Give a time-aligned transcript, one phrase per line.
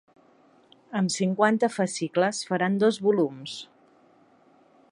[0.99, 3.57] Amb cinquanta fascicles faran dos volums.